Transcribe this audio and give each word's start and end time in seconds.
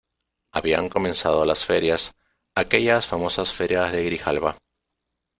habían 0.51 0.89
comenzado 0.89 1.45
las 1.45 1.63
ferias, 1.63 2.15
aquellas 2.55 3.05
famosas 3.05 3.53
ferias 3.53 3.91
de 3.91 4.03
Grijalba, 4.03 4.57